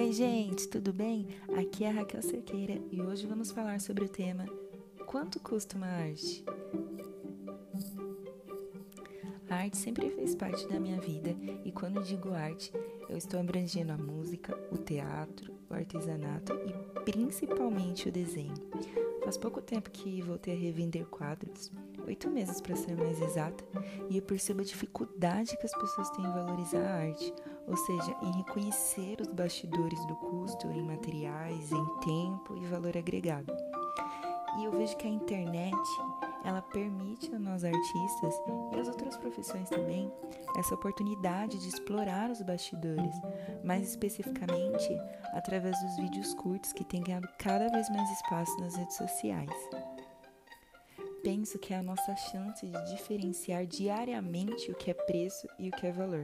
[0.00, 1.28] Oi, gente, tudo bem?
[1.58, 4.46] Aqui é a Raquel Cerqueira e hoje vamos falar sobre o tema
[5.04, 6.42] Quanto custa uma arte?
[9.50, 11.36] A arte sempre fez parte da minha vida
[11.66, 12.72] e quando digo arte,
[13.10, 18.54] eu estou abrangendo a música, o teatro, o artesanato e principalmente o desenho.
[19.22, 21.70] Faz pouco tempo que voltei a revender quadros,
[22.06, 23.64] oito meses para ser mais exata,
[24.08, 27.32] e eu percebo a dificuldade que as pessoas têm em valorizar a arte,
[27.66, 33.52] ou seja, em reconhecer os bastidores do custo em materiais, em tempo e valor agregado.
[34.58, 35.76] E eu vejo que a internet,
[36.44, 38.34] ela permite a nós artistas
[38.74, 40.10] e às outras profissões também
[40.56, 43.14] essa oportunidade de explorar os bastidores,
[43.62, 44.88] mais especificamente
[45.32, 49.50] através dos vídeos curtos que têm ganhado cada vez mais espaço nas redes sociais.
[51.22, 55.72] Penso que é a nossa chance de diferenciar diariamente o que é preço e o
[55.72, 56.22] que é valor.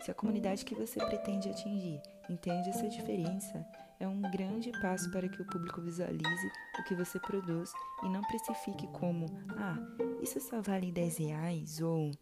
[0.00, 2.00] Se a comunidade que você pretende atingir
[2.30, 3.66] entende essa diferença,
[3.98, 7.72] é um grande passo para que o público visualize o que você produz
[8.04, 9.78] e não precifique como: ah,
[10.22, 12.12] isso só vale 10 reais, ou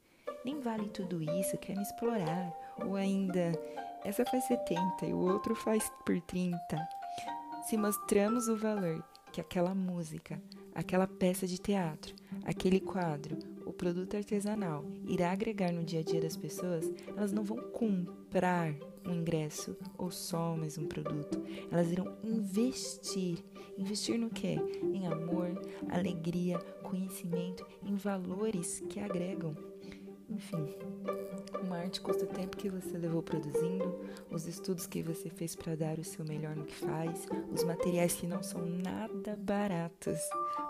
[0.45, 2.53] nem vale tudo isso, quer me explorar,
[2.83, 3.53] ou ainda,
[4.03, 6.59] essa faz 70 e o outro faz por 30.
[7.65, 10.41] Se mostramos o valor que aquela música,
[10.73, 16.21] aquela peça de teatro, aquele quadro, o produto artesanal irá agregar no dia a dia
[16.21, 18.73] das pessoas, elas não vão comprar
[19.05, 21.43] um ingresso ou só mais um produto.
[21.69, 23.43] Elas irão investir.
[23.77, 24.57] Investir no quê?
[24.85, 29.53] Em amor, alegria, conhecimento, em valores que agregam.
[30.35, 30.75] Enfim,
[31.63, 33.95] uma arte custa o tempo que você levou produzindo,
[34.33, 38.15] os estudos que você fez para dar o seu melhor no que faz, os materiais
[38.15, 40.19] que não são nada baratos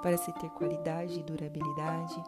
[0.03, 2.23] para se ter qualidade e durabilidade.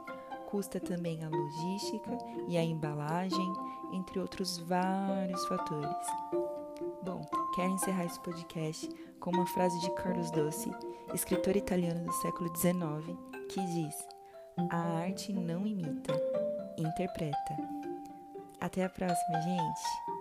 [0.46, 2.16] Custa também a logística
[2.48, 3.52] e a embalagem,
[3.92, 6.06] entre outros vários fatores.
[7.02, 7.20] Bom,
[7.54, 8.88] quero encerrar esse podcast
[9.20, 10.70] com uma frase de Carlos Doce,
[11.12, 13.18] escritor italiano do século XIX,
[13.50, 14.08] que diz:
[14.70, 16.14] A arte não imita,
[16.78, 17.56] interpreta.
[18.60, 20.15] Até a próxima, gente!